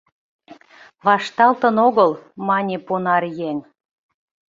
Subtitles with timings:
[1.05, 2.11] —Вашталтын огыл,—
[2.47, 3.57] мане понаръеҥ.